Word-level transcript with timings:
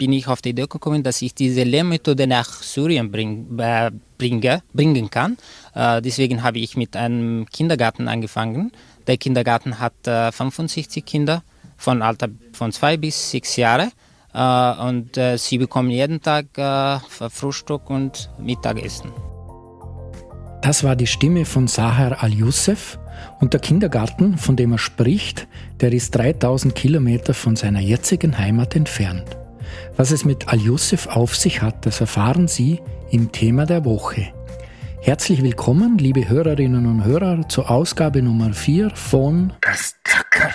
bin 0.00 0.14
ich 0.14 0.26
auf 0.28 0.40
die 0.40 0.50
Idee 0.50 0.66
gekommen, 0.66 1.02
dass 1.02 1.20
ich 1.20 1.34
diese 1.34 1.62
Lehrmethode 1.62 2.26
nach 2.26 2.48
Syrien 2.62 3.12
bring, 3.12 3.58
äh, 3.58 3.90
bringe, 4.16 4.62
bringen 4.72 5.10
kann. 5.10 5.36
Äh, 5.74 6.00
deswegen 6.00 6.42
habe 6.42 6.58
ich 6.58 6.74
mit 6.74 6.96
einem 6.96 7.44
Kindergarten 7.52 8.08
angefangen. 8.08 8.72
Der 9.06 9.18
Kindergarten 9.18 9.78
hat 9.78 10.06
äh, 10.06 10.32
65 10.32 11.04
Kinder 11.04 11.42
von 11.76 12.00
Alter 12.00 12.28
von 12.54 12.72
zwei 12.72 12.96
bis 12.96 13.30
sechs 13.30 13.56
Jahre 13.56 13.90
äh, 14.32 14.88
und 14.88 15.18
äh, 15.18 15.36
sie 15.36 15.58
bekommen 15.58 15.90
jeden 15.90 16.22
Tag 16.22 16.46
äh, 16.56 16.98
Frühstück 17.28 17.90
und 17.90 18.30
Mittagessen. 18.38 19.12
Das 20.62 20.82
war 20.82 20.96
die 20.96 21.06
Stimme 21.06 21.44
von 21.44 21.68
Sahar 21.68 22.22
al-Youssef 22.22 22.98
und 23.38 23.52
der 23.52 23.60
Kindergarten, 23.60 24.38
von 24.38 24.56
dem 24.56 24.72
er 24.72 24.78
spricht, 24.78 25.46
der 25.82 25.92
ist 25.92 26.12
3000 26.12 26.74
Kilometer 26.74 27.34
von 27.34 27.54
seiner 27.54 27.80
jetzigen 27.80 28.38
Heimat 28.38 28.76
entfernt. 28.76 29.39
Was 29.96 30.10
es 30.10 30.24
mit 30.24 30.48
al-Youssef 30.48 31.06
auf 31.06 31.36
sich 31.36 31.62
hat, 31.62 31.86
das 31.86 32.00
erfahren 32.00 32.48
Sie 32.48 32.80
im 33.10 33.32
Thema 33.32 33.66
der 33.66 33.84
Woche. 33.84 34.28
Herzlich 35.02 35.42
willkommen, 35.42 35.96
liebe 35.98 36.28
Hörerinnen 36.28 36.86
und 36.86 37.04
Hörer, 37.04 37.48
zur 37.48 37.70
Ausgabe 37.70 38.22
Nummer 38.22 38.52
4 38.52 38.90
von 38.90 39.52
Das 39.62 39.94
Tacker. 40.04 40.50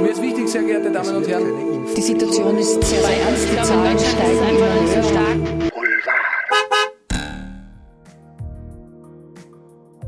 Mir 0.00 0.10
ist 0.10 0.20
wichtig, 0.20 0.48
sehr 0.48 0.62
geehrte 0.62 0.92
Damen 0.92 1.16
und 1.16 1.26
Herren. 1.26 1.86
Die 1.96 2.02
Situation 2.02 2.58
ist 2.58 2.82
sehr, 2.84 3.00
sehr 3.00 3.22
ernst. 3.22 3.48
Die 3.50 3.62
Zahlen 3.62 3.98
steigen 3.98 4.56
immer 4.56 4.88
sehr 4.88 5.02
stark. 5.04 5.72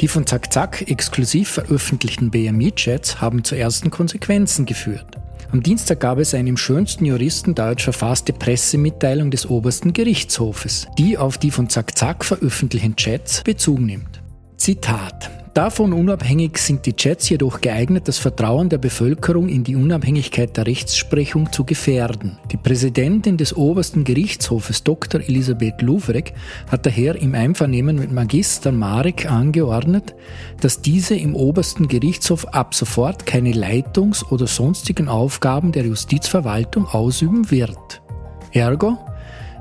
Die 0.00 0.08
von 0.08 0.26
Zack 0.26 0.52
Zack 0.52 0.82
exklusiv 0.90 1.48
veröffentlichten 1.48 2.30
BMI-Chats 2.30 3.22
haben 3.22 3.44
zu 3.44 3.54
ersten 3.54 3.90
Konsequenzen 3.90 4.66
geführt. 4.66 5.16
Am 5.54 5.62
Dienstag 5.62 6.00
gab 6.00 6.18
es 6.18 6.34
eine 6.34 6.48
im 6.48 6.56
schönsten 6.56 7.04
Juristendeutsch 7.04 7.84
verfasste 7.84 8.32
Pressemitteilung 8.32 9.30
des 9.30 9.48
obersten 9.48 9.92
Gerichtshofes, 9.92 10.88
die 10.98 11.16
auf 11.16 11.38
die 11.38 11.52
von 11.52 11.68
Zack 11.68 11.96
Zack 11.96 12.24
veröffentlichten 12.24 12.96
Chats 12.96 13.44
Bezug 13.44 13.78
nimmt. 13.78 14.20
Zitat 14.56 15.43
Davon 15.54 15.92
unabhängig 15.92 16.58
sind 16.58 16.84
die 16.84 16.96
Chats 16.96 17.28
jedoch 17.28 17.60
geeignet, 17.60 18.08
das 18.08 18.18
Vertrauen 18.18 18.68
der 18.68 18.78
Bevölkerung 18.78 19.48
in 19.48 19.62
die 19.62 19.76
Unabhängigkeit 19.76 20.56
der 20.56 20.66
Rechtsprechung 20.66 21.52
zu 21.52 21.62
gefährden. 21.62 22.38
Die 22.50 22.56
Präsidentin 22.56 23.36
des 23.36 23.56
obersten 23.56 24.02
Gerichtshofes 24.02 24.82
Dr. 24.82 25.20
Elisabeth 25.20 25.80
Luvrek 25.80 26.32
hat 26.72 26.84
daher 26.84 27.14
im 27.22 27.36
Einvernehmen 27.36 28.00
mit 28.00 28.10
Magister 28.10 28.72
Marek 28.72 29.30
angeordnet, 29.30 30.16
dass 30.60 30.82
diese 30.82 31.14
im 31.14 31.36
obersten 31.36 31.86
Gerichtshof 31.86 32.46
ab 32.48 32.74
sofort 32.74 33.24
keine 33.24 33.52
Leitungs- 33.52 34.24
oder 34.32 34.48
sonstigen 34.48 35.06
Aufgaben 35.06 35.70
der 35.70 35.84
Justizverwaltung 35.84 36.88
ausüben 36.88 37.52
wird. 37.52 38.02
Ergo, 38.50 38.98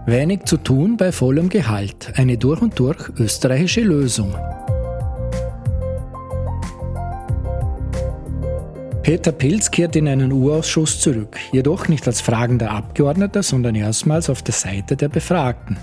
wenig 0.07 0.45
zu 0.45 0.57
tun 0.57 0.97
bei 0.97 1.11
vollem 1.11 1.50
Gehalt, 1.50 2.13
eine 2.16 2.39
durch 2.39 2.63
und 2.63 2.80
durch 2.80 3.09
österreichische 3.19 3.81
Lösung. 3.81 4.33
Peter 9.04 9.34
Pilz 9.34 9.70
kehrt 9.70 9.98
in 9.98 10.08
einen 10.08 10.32
U-Ausschuss 10.32 11.02
zurück, 11.02 11.38
jedoch 11.52 11.90
nicht 11.90 12.08
als 12.08 12.22
fragender 12.22 12.72
Abgeordneter, 12.72 13.44
sondern 13.44 13.76
erstmals 13.76 14.30
auf 14.30 14.42
der 14.42 14.54
Seite 14.54 14.96
der 14.96 15.09
Befragten. 15.09 15.76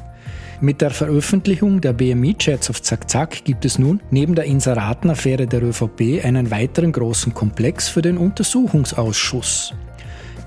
Mit 0.63 0.81
der 0.81 0.89
Veröffentlichung 0.89 1.83
der 1.83 1.93
BMI-Chats 1.93 2.71
auf 2.71 2.81
Zack 2.81 3.11
Zack 3.11 3.45
gibt 3.45 3.67
es 3.67 3.79
nun 3.79 4.01
neben 4.11 4.35
der 4.35 4.47
Inseratenaffäre 4.47 5.47
der 5.47 5.63
ÖVP 5.63 6.25
einen 6.25 6.51
weiteren 6.51 6.93
großen 6.93 7.35
Komplex 7.35 7.91
für 7.91 8.01
den 8.01 8.17
Untersuchungsausschuss. 8.17 9.75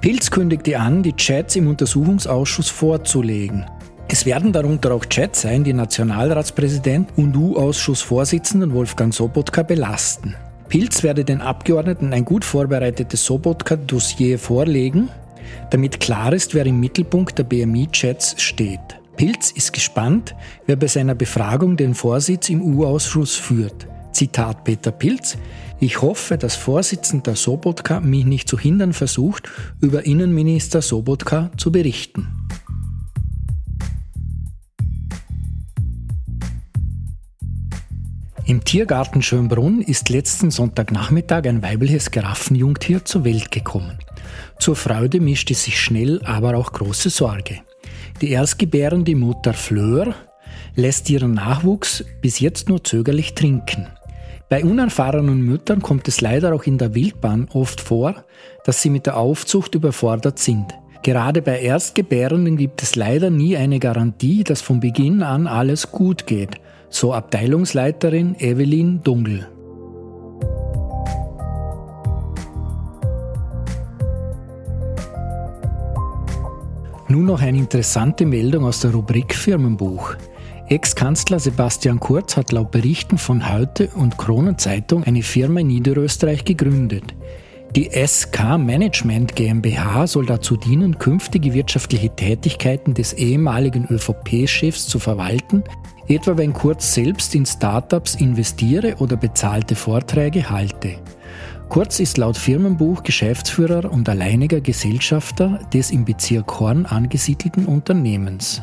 Pilz 0.01 0.31
kündigte 0.31 0.79
an, 0.79 1.03
die 1.03 1.15
Chats 1.15 1.55
im 1.55 1.67
Untersuchungsausschuss 1.67 2.69
vorzulegen. 2.69 3.65
Es 4.07 4.25
werden 4.25 4.51
darunter 4.51 4.95
auch 4.95 5.05
Chats 5.05 5.41
sein, 5.41 5.63
die 5.63 5.73
Nationalratspräsident 5.73 7.09
und 7.17 7.37
U-Ausschussvorsitzenden 7.37 8.73
Wolfgang 8.73 9.13
Sobotka 9.13 9.61
belasten. 9.61 10.35
Pilz 10.73 11.03
werde 11.03 11.23
den 11.23 11.39
Abgeordneten 11.39 12.13
ein 12.13 12.25
gut 12.25 12.43
vorbereitetes 12.43 13.23
Sobotka-Dossier 13.25 14.39
vorlegen, 14.39 15.07
damit 15.69 15.99
klar 15.99 16.33
ist, 16.33 16.55
wer 16.55 16.65
im 16.65 16.79
Mittelpunkt 16.79 17.37
der 17.37 17.43
BMI-Chats 17.43 18.41
steht. 18.41 18.79
Pilz 19.15 19.51
ist 19.51 19.71
gespannt, 19.71 20.33
wer 20.65 20.75
bei 20.75 20.87
seiner 20.87 21.13
Befragung 21.13 21.77
den 21.77 21.93
Vorsitz 21.93 22.49
im 22.49 22.63
U-Ausschuss 22.63 23.35
führt. 23.35 23.87
Zitat 24.13 24.63
Peter 24.63 24.91
Pilz. 24.91 25.37
Ich 25.79 26.01
hoffe, 26.01 26.39
dass 26.39 26.55
Vorsitzender 26.55 27.35
Sobotka 27.35 27.99
mich 27.99 28.25
nicht 28.25 28.49
zu 28.49 28.57
hindern 28.57 28.93
versucht, 28.93 29.51
über 29.79 30.07
Innenminister 30.07 30.81
Sobotka 30.81 31.51
zu 31.55 31.71
berichten. 31.71 32.47
Im 38.45 38.65
Tiergarten 38.65 39.21
Schönbrunn 39.21 39.79
ist 39.79 40.09
letzten 40.09 40.51
Sonntagnachmittag 40.51 41.45
ein 41.45 41.63
weibliches 41.63 42.11
Giraffenjungtier 42.11 43.05
zur 43.05 43.23
Welt 43.23 43.51
gekommen. 43.51 43.97
Zur 44.59 44.75
Freude 44.75 45.21
mischte 45.21 45.53
sich 45.53 45.79
schnell 45.79 46.21
aber 46.25 46.57
auch 46.57 46.73
große 46.73 47.09
Sorge. 47.09 47.59
Die 48.19 48.31
erstgebärende 48.31 49.15
Mutter 49.15 49.53
Fleur 49.53 50.13
lässt 50.75 51.09
ihren 51.09 51.35
Nachwuchs 51.35 52.03
bis 52.21 52.41
jetzt 52.41 52.67
nur 52.67 52.83
zögerlich 52.83 53.33
trinken. 53.33 53.87
Bei 54.49 54.65
unerfahrenen 54.65 55.41
Müttern 55.41 55.81
kommt 55.81 56.09
es 56.09 56.19
leider 56.19 56.53
auch 56.53 56.63
in 56.63 56.77
der 56.77 56.93
Wildbahn 56.93 57.47
oft 57.53 57.79
vor, 57.79 58.25
dass 58.65 58.81
sie 58.81 58.89
mit 58.89 59.05
der 59.05 59.15
Aufzucht 59.15 59.73
überfordert 59.73 60.37
sind. 60.37 60.65
Gerade 61.01 61.41
bei 61.41 61.61
Erstgebärenden 61.61 62.57
gibt 62.57 62.83
es 62.83 62.97
leider 62.97 63.29
nie 63.29 63.55
eine 63.55 63.79
Garantie, 63.79 64.43
dass 64.43 64.61
von 64.61 64.81
Beginn 64.81 65.23
an 65.23 65.47
alles 65.47 65.93
gut 65.93 66.27
geht 66.27 66.59
so 66.93 67.13
Abteilungsleiterin 67.13 68.35
Evelyn 68.39 69.01
Dungel. 69.03 69.47
Nun 77.09 77.25
noch 77.25 77.41
eine 77.41 77.57
interessante 77.57 78.25
Meldung 78.25 78.65
aus 78.65 78.79
der 78.79 78.91
Rubrik 78.91 79.33
Firmenbuch. 79.35 80.15
Ex-Kanzler 80.69 81.39
Sebastian 81.39 81.99
Kurz 81.99 82.37
hat 82.37 82.51
laut 82.51 82.71
Berichten 82.71 83.17
von 83.17 83.51
Heute 83.51 83.89
und 83.95 84.17
Kronenzeitung 84.17 85.03
eine 85.03 85.21
Firma 85.21 85.59
in 85.59 85.67
Niederösterreich 85.67 86.45
gegründet. 86.45 87.13
Die 87.75 87.89
SK 87.89 88.57
Management 88.59 89.35
GmbH 89.35 90.05
soll 90.05 90.27
dazu 90.27 90.57
dienen, 90.57 90.99
künftige 90.99 91.53
wirtschaftliche 91.53 92.15
Tätigkeiten 92.15 92.93
des 92.93 93.13
ehemaligen 93.13 93.87
ÖVP-Chefs 93.89 94.87
zu 94.87 94.99
verwalten, 94.99 95.63
etwa 96.07 96.37
wenn 96.37 96.53
Kurz 96.53 96.93
selbst 96.93 97.35
in 97.35 97.45
Startups 97.45 98.15
investiere 98.15 98.95
oder 98.99 99.17
bezahlte 99.17 99.75
Vorträge 99.75 100.49
halte. 100.49 100.95
Kurz 101.69 101.99
ist 101.99 102.17
laut 102.17 102.37
Firmenbuch 102.37 103.03
Geschäftsführer 103.03 103.91
und 103.91 104.07
alleiniger 104.07 104.61
Gesellschafter 104.61 105.59
des 105.73 105.91
im 105.91 106.05
Bezirk 106.05 106.59
Horn 106.59 106.85
angesiedelten 106.85 107.65
Unternehmens. 107.65 108.61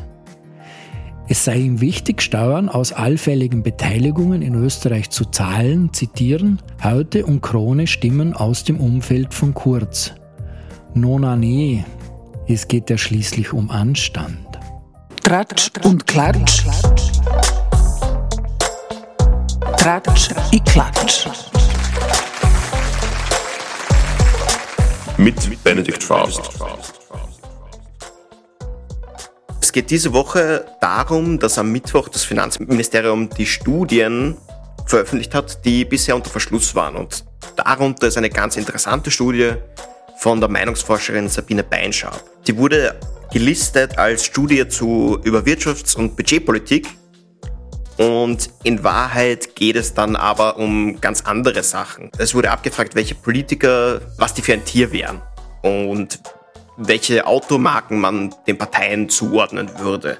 Es 1.27 1.45
sei 1.45 1.59
ihm 1.59 1.81
wichtig, 1.81 2.21
Steuern 2.21 2.67
aus 2.67 2.91
allfälligen 2.91 3.63
Beteiligungen 3.63 4.41
in 4.41 4.53
Österreich 4.53 5.09
zu 5.09 5.25
zahlen, 5.25 5.93
zitieren, 5.93 6.59
Heute 6.83 7.25
und 7.25 7.41
Krone 7.41 7.87
stimmen 7.87 8.33
aus 8.33 8.63
dem 8.63 8.79
Umfeld 8.79 9.33
von 9.33 9.53
Kurz. 9.53 10.13
Nona 10.93 11.37
nee, 11.37 11.85
es 12.47 12.67
geht 12.67 12.89
ja 12.89 12.97
schließlich 12.97 13.53
um 13.53 13.69
Anstand. 13.69 14.50
Tratsch 15.23 15.71
und 15.83 16.05
Klatsch. 16.07 16.63
Tratsch 19.77 20.29
und 20.51 20.65
Klatsch. 20.65 21.27
Mit 25.17 25.63
Benedikt 25.63 26.03
Faust. 26.03 26.41
Es 29.61 29.71
geht 29.71 29.89
diese 29.89 30.11
Woche 30.11 30.65
darum, 30.81 31.39
dass 31.39 31.57
am 31.57 31.71
Mittwoch 31.71 32.09
das 32.09 32.23
Finanzministerium 32.23 33.29
die 33.29 33.45
Studien 33.45 34.37
veröffentlicht 34.85 35.33
hat, 35.33 35.63
die 35.63 35.85
bisher 35.85 36.15
unter 36.15 36.29
Verschluss 36.29 36.75
waren. 36.75 36.95
Und 36.95 37.23
darunter 37.55 38.07
ist 38.07 38.17
eine 38.17 38.29
ganz 38.29 38.57
interessante 38.57 39.11
Studie 39.11 39.53
von 40.17 40.39
der 40.39 40.49
Meinungsforscherin 40.49 41.29
Sabine 41.29 41.63
Beinschab. 41.63 42.21
Die 42.47 42.57
wurde 42.57 42.99
gelistet 43.31 43.97
als 43.97 44.25
Studie 44.25 44.67
zu 44.67 45.19
über 45.23 45.39
Wirtschafts- 45.39 45.95
und 45.95 46.15
Budgetpolitik. 46.15 46.87
Und 47.97 48.49
in 48.63 48.83
Wahrheit 48.83 49.55
geht 49.55 49.75
es 49.75 49.93
dann 49.93 50.15
aber 50.15 50.57
um 50.57 50.99
ganz 51.01 51.21
andere 51.21 51.63
Sachen. 51.63 52.11
Es 52.17 52.33
wurde 52.33 52.51
abgefragt, 52.51 52.95
welche 52.95 53.15
Politiker, 53.15 54.01
was 54.17 54.33
die 54.33 54.41
für 54.41 54.53
ein 54.53 54.65
Tier 54.65 54.91
wären. 54.91 55.21
Und 55.61 56.19
welche 56.77 57.27
Automarken 57.27 57.99
man 57.99 58.33
den 58.47 58.57
Parteien 58.57 59.09
zuordnen 59.09 59.69
würde. 59.79 60.17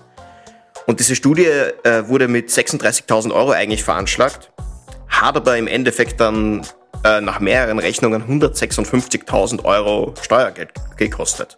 Und 0.86 1.00
diese 1.00 1.16
Studie 1.16 1.46
äh, 1.46 2.08
wurde 2.08 2.28
mit 2.28 2.50
36.000 2.50 3.34
Euro 3.34 3.52
eigentlich 3.52 3.84
veranschlagt, 3.84 4.52
hat 5.08 5.38
aber 5.38 5.58
im 5.58 5.68
Endeffekt 5.68 6.19
dann 6.19 6.66
äh, 7.04 7.22
nach 7.22 7.40
mehreren 7.40 7.80
Rechnungen 7.80 8.24
156.000 8.24 9.63
Euro 9.63 10.13
Steuergeld 10.22 10.72
gekostet. 10.98 11.58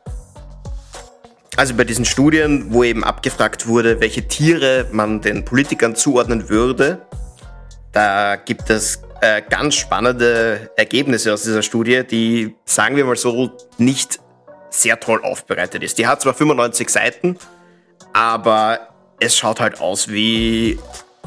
Also 1.56 1.76
bei 1.76 1.84
diesen 1.84 2.06
Studien, 2.06 2.74
wo 2.74 2.84
eben 2.84 3.04
abgefragt 3.04 3.68
wurde, 3.68 4.00
welche 4.00 4.28
Tiere 4.28 4.88
man 4.92 5.22
den 5.22 5.46
Politikern 5.46 5.96
zuordnen 5.96 6.50
würde, 6.50 7.06
da 7.92 8.38
gibt 8.38 8.70
es 8.72 9.04
äh, 9.22 9.42
ganz 9.48 9.76
spannende 9.76 10.72
Ergebnisse 10.76 11.32
aus 11.32 11.44
dieser 11.44 11.62
Studie, 11.62 12.04
die, 12.04 12.56
sagen 12.66 12.96
wir 12.96 13.06
mal 13.06 13.16
so, 13.16 13.52
nicht 13.78 14.20
sehr 14.72 15.00
toll 15.00 15.24
aufbereitet 15.24 15.84
ist. 15.84 16.00
Die 16.00 16.08
hat 16.08 16.22
zwar 16.22 16.34
95 16.34 16.90
Seiten, 16.90 17.38
aber 18.14 18.90
es 19.20 19.38
schaut 19.38 19.60
halt 19.60 19.80
aus 19.80 20.10
wie 20.10 20.80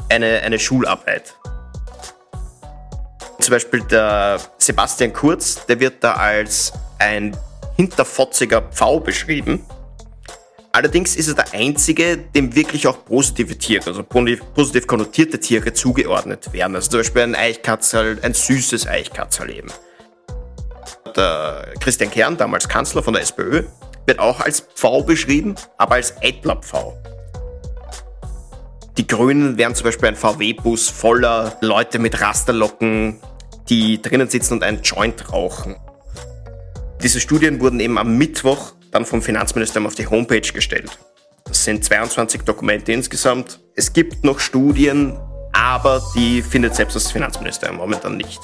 eine, 0.09 0.41
eine 0.41 0.59
Schularbeit. 0.59 1.35
Zum 3.39 3.53
Beispiel 3.53 3.81
der 3.83 4.41
Sebastian 4.57 5.13
Kurz, 5.13 5.65
der 5.67 5.79
wird 5.79 6.03
da 6.03 6.13
als 6.13 6.73
ein 6.99 7.37
hinterfotziger 7.77 8.61
Pfau 8.61 8.99
beschrieben. 8.99 9.63
Allerdings 10.77 11.15
ist 11.15 11.27
er 11.27 11.33
der 11.33 11.55
Einzige, 11.55 12.17
dem 12.17 12.53
wirklich 12.53 12.85
auch 12.85 13.03
positive 13.03 13.57
Tiere, 13.57 13.87
also 13.87 14.03
positiv 14.03 14.85
konnotierte 14.85 15.39
Tiere 15.39 15.73
zugeordnet 15.73 16.53
werden. 16.53 16.75
Also 16.75 16.91
zum 16.91 16.99
Beispiel 16.99 17.23
ein 17.23 17.33
Eichkatzel, 17.33 18.19
ein 18.21 18.35
süßes 18.35 18.85
Eichkatzel 18.85 19.49
eben. 19.49 19.69
Der 21.15 21.73
Christian 21.79 22.11
Kern, 22.11 22.37
damals 22.37 22.69
Kanzler 22.69 23.01
von 23.01 23.15
der 23.15 23.23
SPÖ, 23.23 23.63
wird 24.05 24.19
auch 24.19 24.39
als 24.39 24.59
Pfau 24.75 25.01
beschrieben, 25.01 25.55
aber 25.79 25.95
als 25.95 26.13
eitler 26.21 26.57
Pfau. 26.57 26.95
Die 28.99 29.07
Grünen 29.07 29.57
wären 29.57 29.73
zum 29.73 29.85
Beispiel 29.85 30.09
ein 30.09 30.15
VW-Bus 30.15 30.89
voller 30.89 31.57
Leute 31.61 31.97
mit 31.97 32.21
Rasterlocken, 32.21 33.19
die 33.67 33.99
drinnen 33.99 34.29
sitzen 34.29 34.53
und 34.53 34.63
einen 34.63 34.83
Joint 34.83 35.33
rauchen. 35.33 35.75
Diese 37.01 37.19
Studien 37.19 37.61
wurden 37.61 37.79
eben 37.79 37.97
am 37.97 38.15
Mittwoch 38.19 38.73
dann 38.97 39.05
vom 39.05 39.21
Finanzministerium 39.21 39.85
auf 39.85 39.93
die 39.93 40.07
Homepage 40.07 40.41
gestellt. 40.41 40.97
Das 41.45 41.63
sind 41.63 41.83
22 41.83 42.41
Dokumente 42.41 42.91
insgesamt. 42.91 43.59
Es 43.75 43.93
gibt 43.93 44.23
noch 44.23 44.39
Studien, 44.39 45.15
aber 45.53 46.01
die 46.15 46.41
findet 46.41 46.73
selbst 46.73 46.95
das 46.95 47.11
Finanzministerium 47.11 47.77
momentan 47.77 48.17
nicht. 48.17 48.41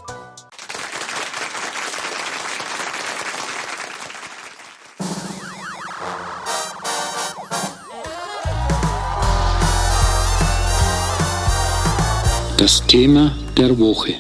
Das 12.58 12.86
Thema 12.86 13.36
der 13.58 13.78
Woche 13.80 14.14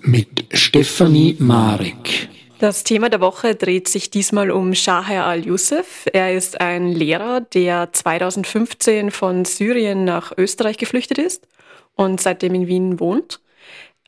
mit 0.00 0.44
Stefanie 0.52 1.36
Marek. 1.38 2.17
Das 2.58 2.82
Thema 2.82 3.08
der 3.08 3.20
Woche 3.20 3.54
dreht 3.54 3.86
sich 3.86 4.10
diesmal 4.10 4.50
um 4.50 4.74
Shaher 4.74 5.26
al-Youssef. 5.26 6.06
Er 6.12 6.34
ist 6.34 6.60
ein 6.60 6.90
Lehrer, 6.90 7.40
der 7.40 7.92
2015 7.92 9.12
von 9.12 9.44
Syrien 9.44 10.04
nach 10.04 10.32
Österreich 10.36 10.76
geflüchtet 10.76 11.18
ist 11.18 11.46
und 11.94 12.20
seitdem 12.20 12.54
in 12.54 12.66
Wien 12.66 12.98
wohnt. 12.98 13.40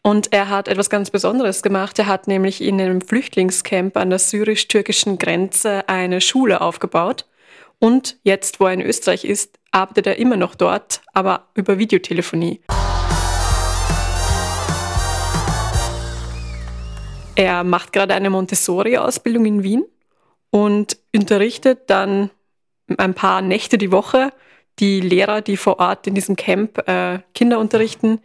Und 0.02 0.32
er 0.32 0.48
hat 0.48 0.66
etwas 0.66 0.90
ganz 0.90 1.10
Besonderes 1.10 1.62
gemacht. 1.62 1.96
Er 2.00 2.06
hat 2.06 2.26
nämlich 2.26 2.60
in 2.60 2.80
einem 2.80 3.00
Flüchtlingscamp 3.00 3.96
an 3.96 4.10
der 4.10 4.18
syrisch-türkischen 4.18 5.18
Grenze 5.18 5.88
eine 5.88 6.20
Schule 6.20 6.60
aufgebaut. 6.60 7.26
Und 7.78 8.16
jetzt, 8.24 8.58
wo 8.58 8.66
er 8.66 8.72
in 8.72 8.82
Österreich 8.82 9.24
ist, 9.24 9.60
arbeitet 9.70 10.08
er 10.08 10.18
immer 10.18 10.36
noch 10.36 10.56
dort, 10.56 11.02
aber 11.12 11.46
über 11.54 11.78
Videotelefonie. 11.78 12.60
Er 17.40 17.64
macht 17.64 17.94
gerade 17.94 18.12
eine 18.12 18.28
Montessori-Ausbildung 18.28 19.46
in 19.46 19.62
Wien 19.62 19.86
und 20.50 20.98
unterrichtet 21.16 21.88
dann 21.88 22.28
ein 22.98 23.14
paar 23.14 23.40
Nächte 23.40 23.78
die 23.78 23.90
Woche 23.90 24.30
die 24.78 25.00
Lehrer, 25.00 25.40
die 25.40 25.56
vor 25.56 25.78
Ort 25.78 26.06
in 26.06 26.14
diesem 26.14 26.36
Camp 26.36 26.86
äh, 26.86 27.20
Kinder 27.32 27.58
unterrichten, 27.58 28.20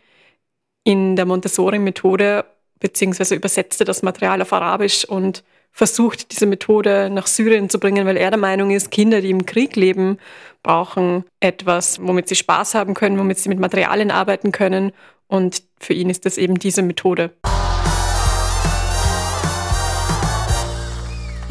in 0.83 1.15
der 1.15 1.25
Montessori-Methode, 1.25 2.43
beziehungsweise 2.81 3.35
übersetzte 3.35 3.85
das 3.85 4.03
Material 4.03 4.41
auf 4.41 4.51
Arabisch 4.51 5.05
und 5.05 5.45
versucht, 5.71 6.33
diese 6.33 6.45
Methode 6.45 7.09
nach 7.09 7.27
Syrien 7.27 7.69
zu 7.69 7.79
bringen, 7.79 8.05
weil 8.05 8.17
er 8.17 8.31
der 8.31 8.39
Meinung 8.39 8.71
ist, 8.71 8.91
Kinder, 8.91 9.21
die 9.21 9.29
im 9.29 9.45
Krieg 9.45 9.77
leben, 9.77 10.17
brauchen 10.61 11.23
etwas, 11.39 12.05
womit 12.05 12.27
sie 12.27 12.35
Spaß 12.35 12.75
haben 12.75 12.93
können, 12.93 13.17
womit 13.17 13.39
sie 13.39 13.47
mit 13.47 13.59
Materialien 13.59 14.11
arbeiten 14.11 14.51
können. 14.51 14.91
Und 15.27 15.63
für 15.79 15.93
ihn 15.93 16.09
ist 16.09 16.25
das 16.25 16.37
eben 16.37 16.59
diese 16.59 16.81
Methode. 16.81 17.31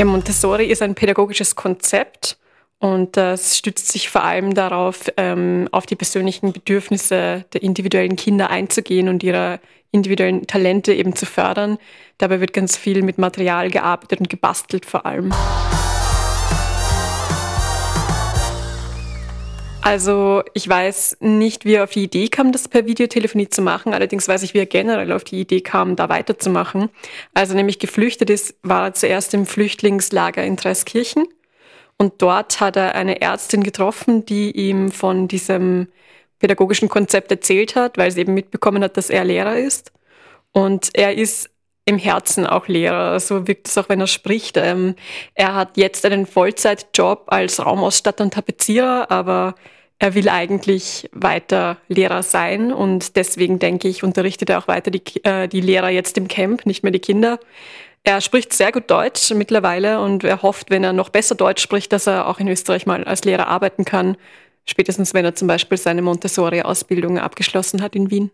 Ja, 0.04 0.10
Montessori 0.10 0.66
ist 0.66 0.82
ein 0.82 0.94
pädagogisches 0.94 1.56
Konzept 1.56 2.36
und 2.78 3.16
das 3.16 3.56
stützt 3.56 3.90
sich 3.90 4.10
vor 4.10 4.22
allem 4.22 4.52
darauf, 4.52 5.10
ähm, 5.16 5.66
auf 5.72 5.86
die 5.86 5.96
persönlichen 5.96 6.52
Bedürfnisse 6.52 7.46
der 7.54 7.62
individuellen 7.62 8.14
Kinder 8.14 8.50
einzugehen 8.50 9.08
und 9.08 9.22
ihre 9.22 9.60
individuellen 9.92 10.46
Talente 10.46 10.92
eben 10.92 11.16
zu 11.16 11.24
fördern. 11.24 11.78
Dabei 12.18 12.40
wird 12.40 12.52
ganz 12.52 12.76
viel 12.76 13.02
mit 13.02 13.16
Material 13.16 13.70
gearbeitet 13.70 14.20
und 14.20 14.28
gebastelt 14.28 14.84
vor 14.84 15.06
allem. 15.06 15.32
Also 19.84 20.42
ich 20.54 20.66
weiß 20.66 21.19
nicht, 21.20 21.66
wie 21.66 21.75
er 21.75 21.84
auf 21.84 21.90
die 21.90 22.04
Idee 22.04 22.28
kam, 22.28 22.52
das 22.52 22.69
per 22.69 22.86
Videotelefonie 22.86 23.50
zu 23.50 23.60
machen. 23.60 23.92
Allerdings 23.92 24.26
weiß 24.26 24.42
ich, 24.42 24.54
wie 24.54 24.58
er 24.58 24.64
generell 24.64 25.12
auf 25.12 25.25
die 25.25 25.38
Idee 25.38 25.60
kam, 25.60 25.94
da 25.94 26.08
weiterzumachen. 26.08 26.88
Also 27.34 27.54
nämlich 27.54 27.78
geflüchtet 27.78 28.31
ist, 28.31 28.54
war 28.62 28.86
er 28.86 28.94
zuerst 28.94 29.34
im 29.34 29.44
Flüchtlingslager 29.44 30.42
in 30.42 30.56
Treskirchen. 30.56 31.26
Und 31.98 32.22
dort 32.22 32.60
hat 32.60 32.76
er 32.76 32.94
eine 32.94 33.20
Ärztin 33.20 33.62
getroffen, 33.62 34.25
die 34.25 34.52
ihm 34.52 34.90
von 34.90 35.28
diesem 35.28 35.88
pädagogischen 36.38 36.88
Konzept 36.88 37.30
erzählt 37.30 37.76
hat, 37.76 37.98
weil 37.98 38.10
sie 38.10 38.22
eben 38.22 38.32
mitbekommen 38.32 38.82
hat, 38.82 38.96
dass 38.96 39.10
er 39.10 39.26
Lehrer 39.26 39.58
ist. 39.58 39.92
Und 40.52 40.88
er 40.94 41.14
ist 41.14 41.50
im 41.84 41.98
Herzen 41.98 42.46
auch 42.46 42.69
Lehrer. 42.69 43.20
So 43.20 43.46
wirkt 43.46 43.69
es 43.69 43.78
auch, 43.78 43.88
wenn 43.88 44.00
er 44.00 44.06
spricht. 44.06 44.56
Ähm, 44.56 44.94
er 45.34 45.54
hat 45.54 45.76
jetzt 45.76 46.04
einen 46.06 46.26
Vollzeitjob 46.26 47.25
als 47.26 47.64
Raumausstatter 47.64 48.25
und 48.25 48.34
Tapezierer, 48.34 49.10
aber 49.10 49.54
er 49.98 50.14
will 50.14 50.28
eigentlich 50.28 51.08
weiter 51.12 51.76
Lehrer 51.88 52.22
sein 52.22 52.72
und 52.72 53.16
deswegen 53.16 53.58
denke 53.58 53.88
ich, 53.88 54.02
unterrichtet 54.02 54.50
er 54.50 54.58
auch 54.58 54.69
weiter 54.69 54.90
die, 54.90 55.02
äh, 55.25 55.48
die 55.48 55.60
Lehrer 55.60 55.90
jetzt 55.90 56.19
im 56.19 56.28
Camp, 56.28 56.66
nicht 56.66 56.82
mehr 56.82 56.92
die 56.92 56.98
Kinder. 56.98 57.38
Er 58.02 58.20
spricht 58.20 58.52
sehr 58.52 58.72
gut 58.72 58.90
Deutsch 58.90 59.30
mittlerweile 59.32 60.00
und 60.00 60.25
er 60.25 60.42
hofft, 60.42 60.70
wenn 60.70 60.84
er 60.84 60.92
noch 60.92 61.08
besser 61.08 61.34
Deutsch 61.37 61.62
spricht, 61.62 61.92
dass 61.92 62.06
er 62.06 62.28
auch 62.28 62.38
in 62.38 62.48
Österreich 62.48 62.87
mal 62.87 63.04
als 63.04 63.25
Lehrer 63.25 63.46
arbeiten 63.48 63.84
kann. 63.84 64.16
Spätestens, 64.66 65.14
wenn 65.14 65.25
er 65.25 65.35
zum 65.35 65.49
Beispiel 65.49 65.78
seine 65.78 66.02
Montessori-Ausbildung 66.02 67.18
abgeschlossen 67.18 67.80
hat 67.80 67.94
in 67.94 68.11
Wien. 68.11 68.30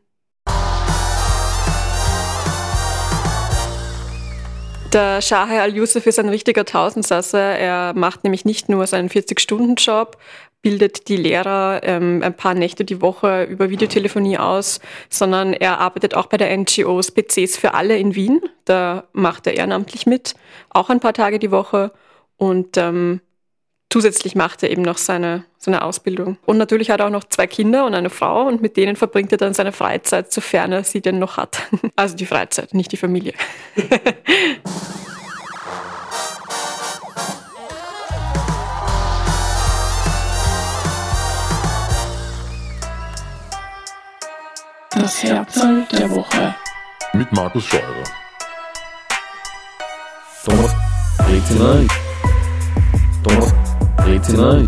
Der 4.92 5.22
Shahe 5.22 5.62
al-Yusuf 5.62 6.04
ist 6.06 6.18
ein 6.18 6.28
richtiger 6.28 6.64
Tausendsasser. 6.64 7.38
Er 7.38 7.92
macht 7.94 8.24
nämlich 8.24 8.44
nicht 8.44 8.68
nur 8.68 8.88
seinen 8.88 9.08
40-Stunden-Job, 9.08 10.16
bildet 10.62 11.06
die 11.06 11.16
Lehrer 11.16 11.80
ähm, 11.84 12.22
ein 12.24 12.36
paar 12.36 12.54
Nächte 12.54 12.84
die 12.84 13.00
Woche 13.00 13.44
über 13.44 13.70
Videotelefonie 13.70 14.38
aus, 14.38 14.80
sondern 15.08 15.52
er 15.52 15.78
arbeitet 15.78 16.16
auch 16.16 16.26
bei 16.26 16.38
der 16.38 16.56
NGOs 16.56 17.12
PCs 17.12 17.56
für 17.56 17.74
alle 17.74 17.98
in 17.98 18.16
Wien. 18.16 18.40
Da 18.64 19.04
macht 19.12 19.46
er 19.46 19.54
ehrenamtlich 19.54 20.06
mit, 20.06 20.34
auch 20.70 20.90
ein 20.90 20.98
paar 20.98 21.14
Tage 21.14 21.38
die 21.38 21.52
Woche. 21.52 21.92
Und 22.36 22.76
ähm, 22.76 23.20
zusätzlich 23.90 24.34
macht 24.34 24.62
er 24.62 24.70
eben 24.70 24.82
noch 24.82 24.96
seine, 24.96 25.44
seine 25.58 25.82
Ausbildung. 25.82 26.38
Und 26.46 26.56
natürlich 26.56 26.90
hat 26.90 27.00
er 27.00 27.06
auch 27.06 27.10
noch 27.10 27.24
zwei 27.24 27.46
Kinder 27.46 27.84
und 27.84 27.94
eine 27.94 28.08
Frau 28.08 28.46
und 28.46 28.62
mit 28.62 28.76
denen 28.76 28.96
verbringt 28.96 29.32
er 29.32 29.38
dann 29.38 29.52
seine 29.52 29.72
Freizeit, 29.72 30.32
sofern 30.32 30.72
er 30.72 30.84
sie 30.84 31.02
denn 31.02 31.18
noch 31.18 31.36
hat. 31.36 31.62
Also 31.96 32.16
die 32.16 32.26
Freizeit, 32.26 32.72
nicht 32.72 32.92
die 32.92 32.96
Familie. 32.96 33.34
Das 44.92 45.22
Herzl 45.22 45.86
der 45.92 46.10
Woche. 46.10 46.54
Mit 47.14 47.32
Markus 47.32 47.64
Scheurer. 47.64 48.04
Thomas 50.44 50.74
Brezina. 51.16 51.86
Thomas 53.22 53.69
Brezina. 54.10 54.66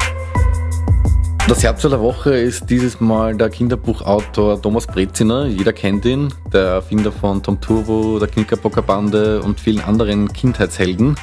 Das 1.49 1.65
Herzl 1.65 1.91
der 1.91 2.01
Woche 2.01 2.37
ist 2.37 2.71
dieses 2.71 3.01
Mal 3.01 3.35
der 3.37 3.51
Kinderbuchautor 3.51 4.63
Thomas 4.63 4.87
Breziner. 4.87 5.47
Jeder 5.47 5.73
kennt 5.73 6.05
ihn, 6.05 6.33
der 6.53 6.67
Erfinder 6.67 7.11
von 7.11 7.43
Tom 7.43 7.61
Turbo, 7.61 8.21
der 8.21 8.29
Knickerbocker 8.29 8.83
Bande 8.83 9.43
und 9.43 9.59
vielen 9.59 9.81
anderen 9.81 10.33
Kindheitshelden. 10.33 11.17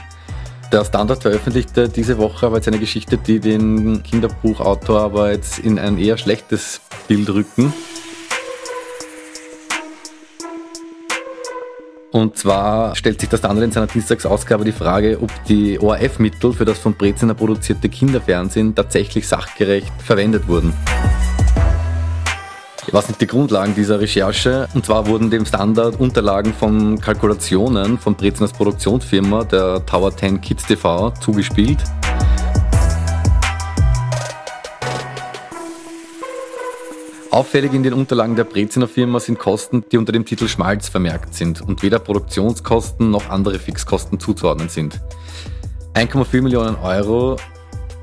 Der 0.70 0.84
Standard 0.84 1.22
veröffentlichte 1.22 1.88
diese 1.88 2.18
Woche 2.18 2.48
aber 2.48 2.58
jetzt 2.58 2.68
eine 2.68 2.80
Geschichte, 2.80 3.18
die 3.18 3.40
den 3.40 4.04
Kinderbuchautor 4.04 5.00
aber 5.00 5.32
jetzt 5.32 5.58
in 5.58 5.80
ein 5.80 5.98
eher 5.98 6.18
schlechtes 6.18 6.82
Bild 7.08 7.30
rücken. 7.30 7.74
Und 12.12 12.38
zwar 12.38 12.96
stellt 12.96 13.20
sich 13.20 13.30
der 13.30 13.38
Standard 13.38 13.64
in 13.66 13.72
seiner 13.72 13.88
Dienstagsausgabe 13.88 14.66
die 14.66 14.72
Frage, 14.72 15.20
ob 15.22 15.32
die 15.46 15.80
ORF-Mittel 15.80 16.54
für 16.54 16.66
das 16.66 16.80
von 16.80 16.96
Breziner 16.96 17.36
produzierte 17.36 17.88
Kinderfernsehen 17.88 18.74
tatsächlich 18.74 19.28
sachgerecht 19.28 19.92
verwendet 20.04 20.48
wurden. 20.48 20.74
Was 22.92 23.06
sind 23.06 23.22
die 23.22 23.28
Grundlagen 23.28 23.76
dieser 23.76 24.00
Recherche? 24.00 24.68
Und 24.74 24.88
zwar 24.88 25.06
wurden 25.06 25.30
dem 25.30 25.46
Standard 25.46 26.00
Unterlagen 26.00 26.54
von 26.54 27.00
Kalkulationen 27.00 28.00
von 28.00 28.16
Breziners 28.16 28.54
Produktionsfirma, 28.54 29.44
der 29.44 29.86
Tower 29.86 30.16
10 30.16 30.42
Kids 30.42 30.66
TV, 30.66 31.12
zugespielt. 31.12 31.78
Auffällig 37.40 37.74
in 37.74 37.84
den 37.84 37.94
Unterlagen 37.94 38.36
der 38.36 38.44
Breziner 38.44 38.90
Firma 38.90 39.22
sind 39.22 39.40
Kosten, 39.40 39.86
die 39.90 39.98
unter 39.98 40.12
dem 40.12 40.26
Titel 40.26 40.50
Schmalz 40.50 40.90
vermerkt 40.90 41.34
sind 41.34 41.62
und 41.62 41.82
weder 41.84 41.98
Produktionskosten 41.98 43.10
noch 43.10 43.30
andere 43.30 43.60
Fixkosten 43.60 44.20
zuzuordnen 44.20 44.68
sind. 44.68 45.00
1,4 45.94 46.42
Millionen 46.42 46.76
Euro 46.76 47.38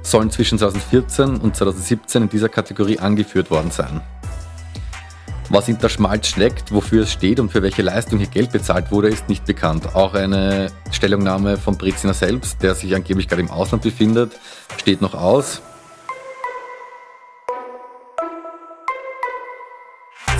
sollen 0.00 0.30
zwischen 0.30 0.58
2014 0.58 1.36
und 1.36 1.54
2017 1.54 2.22
in 2.22 2.28
dieser 2.30 2.48
Kategorie 2.48 2.98
angeführt 2.98 3.50
worden 3.50 3.70
sein. 3.70 4.00
Was 5.50 5.66
hinter 5.66 5.90
Schmalz 5.90 6.28
steckt, 6.28 6.72
wofür 6.72 7.02
es 7.02 7.12
steht 7.12 7.38
und 7.38 7.52
für 7.52 7.62
welche 7.62 7.82
Leistung 7.82 8.18
hier 8.18 8.28
Geld 8.28 8.52
bezahlt 8.52 8.90
wurde, 8.90 9.08
ist 9.08 9.28
nicht 9.28 9.44
bekannt. 9.44 9.94
Auch 9.94 10.14
eine 10.14 10.68
Stellungnahme 10.92 11.58
von 11.58 11.76
Breziner 11.76 12.14
selbst, 12.14 12.62
der 12.62 12.74
sich 12.74 12.94
angeblich 12.94 13.28
gerade 13.28 13.42
im 13.42 13.50
Ausland 13.50 13.82
befindet, 13.82 14.32
steht 14.78 15.02
noch 15.02 15.12
aus. 15.12 15.60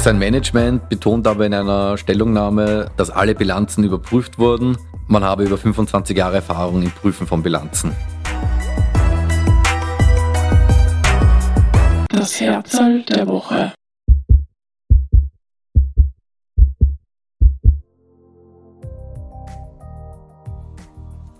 Sein 0.07 0.21
Management 0.21 0.89
betont 0.89 1.27
aber 1.27 1.47
in 1.47 1.53
einer 1.53 1.99
Stellungnahme, 1.99 2.93
dass 2.97 3.11
alle 3.11 3.35
Bilanzen 3.35 3.83
überprüft 3.83 4.39
wurden. 4.39 4.79
Man 5.09 5.25
habe 5.25 5.43
über 5.43 5.59
25 5.59 6.17
Jahre 6.17 6.37
Erfahrung 6.37 6.81
im 6.81 6.93
Prüfen 6.93 7.27
von 7.27 7.43
Bilanzen. 7.43 7.91
Das 12.09 12.41
Herzl 12.41 13.03
der 13.03 13.27
Woche. 13.27 13.73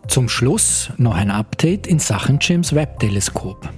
Zum 0.09 0.29
Schluss 0.29 0.91
noch 0.97 1.15
ein 1.15 1.31
Update 1.31 1.87
in 1.87 2.01
Sachen 2.01 2.39
James 2.41 2.75
Webb 2.75 2.99
Teleskop. 2.99 3.69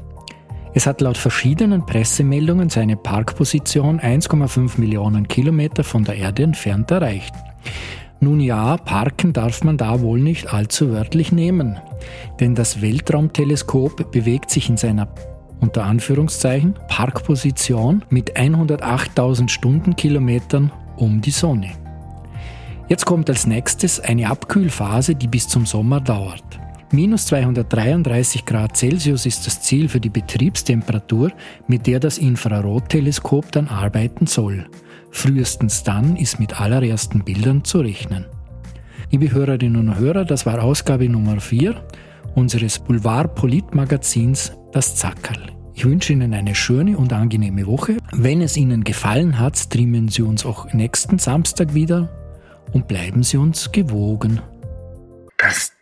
Es 0.78 0.86
hat 0.86 1.00
laut 1.00 1.18
verschiedenen 1.18 1.84
Pressemeldungen 1.86 2.70
seine 2.70 2.96
Parkposition 2.96 3.98
1,5 3.98 4.78
Millionen 4.78 5.26
Kilometer 5.26 5.82
von 5.82 6.04
der 6.04 6.14
Erde 6.14 6.44
entfernt 6.44 6.92
erreicht. 6.92 7.34
Nun 8.20 8.38
ja, 8.38 8.76
parken 8.76 9.32
darf 9.32 9.64
man 9.64 9.76
da 9.76 10.00
wohl 10.02 10.20
nicht 10.20 10.54
allzu 10.54 10.92
wörtlich 10.92 11.32
nehmen, 11.32 11.80
denn 12.38 12.54
das 12.54 12.80
Weltraumteleskop 12.80 14.12
bewegt 14.12 14.50
sich 14.50 14.68
in 14.68 14.76
seiner 14.76 15.08
unter 15.58 15.82
Anführungszeichen 15.82 16.74
Parkposition 16.86 18.04
mit 18.08 18.36
108.000 18.36 19.48
Stundenkilometern 19.48 20.70
um 20.96 21.20
die 21.20 21.32
Sonne. 21.32 21.72
Jetzt 22.86 23.04
kommt 23.04 23.28
als 23.28 23.48
nächstes 23.48 23.98
eine 23.98 24.30
Abkühlphase, 24.30 25.16
die 25.16 25.26
bis 25.26 25.48
zum 25.48 25.66
Sommer 25.66 26.00
dauert. 26.00 26.60
Minus 26.90 27.26
233 27.26 28.46
Grad 28.46 28.76
Celsius 28.76 29.26
ist 29.26 29.46
das 29.46 29.60
Ziel 29.60 29.90
für 29.90 30.00
die 30.00 30.08
Betriebstemperatur, 30.08 31.32
mit 31.66 31.86
der 31.86 32.00
das 32.00 32.16
Infrarotteleskop 32.16 33.52
dann 33.52 33.68
arbeiten 33.68 34.26
soll. 34.26 34.66
Frühestens 35.10 35.82
dann 35.82 36.16
ist 36.16 36.40
mit 36.40 36.58
allerersten 36.58 37.24
Bildern 37.24 37.62
zu 37.62 37.80
rechnen. 37.80 38.24
Liebe 39.10 39.30
Hörerinnen 39.30 39.88
und 39.88 39.98
Hörer, 39.98 40.24
das 40.24 40.46
war 40.46 40.62
Ausgabe 40.62 41.08
Nummer 41.08 41.40
4 41.40 41.74
unseres 42.34 42.78
Boulevard-Politmagazins 42.78 44.52
Das 44.72 44.96
Zackerl. 44.96 45.52
Ich 45.74 45.84
wünsche 45.84 46.12
Ihnen 46.12 46.34
eine 46.34 46.54
schöne 46.54 46.96
und 46.96 47.12
angenehme 47.12 47.66
Woche. 47.66 47.98
Wenn 48.12 48.40
es 48.40 48.56
Ihnen 48.56 48.82
gefallen 48.82 49.38
hat, 49.38 49.58
streamen 49.58 50.08
Sie 50.08 50.22
uns 50.22 50.46
auch 50.46 50.72
nächsten 50.72 51.18
Samstag 51.18 51.74
wieder 51.74 52.08
und 52.72 52.88
bleiben 52.88 53.22
Sie 53.22 53.36
uns 53.36 53.72
gewogen. 53.72 54.40
Das. 55.36 55.77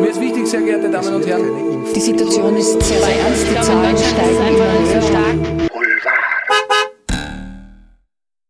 Mir 0.00 0.08
ist 0.08 0.20
wichtig, 0.20 0.46
sehr 0.46 0.62
geehrte 0.62 0.88
Damen 0.88 1.16
und 1.16 1.26
Herren. 1.26 1.84
Die 1.94 2.00
Situation 2.00 2.56
ist 2.56 2.80
sehr 2.82 2.96
ernst, 2.98 3.46
die 3.50 3.60
Zahlen 3.60 3.96
steigen 3.96 4.54
immer 4.54 4.86
sehr 4.86 5.02
stark. 5.02 5.71